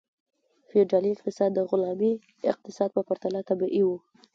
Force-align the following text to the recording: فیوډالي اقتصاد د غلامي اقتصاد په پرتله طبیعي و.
فیوډالي 0.67 1.11
اقتصاد 1.15 1.49
د 1.53 1.59
غلامي 1.69 2.13
اقتصاد 2.51 2.89
په 2.95 3.01
پرتله 3.07 3.39
طبیعي 3.49 3.83
و. 3.85 3.89